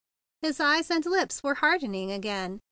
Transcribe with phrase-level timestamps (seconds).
[0.41, 2.59] His eyes and lips were hardening again.